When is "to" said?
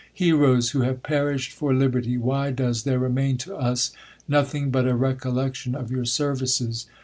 3.37-3.55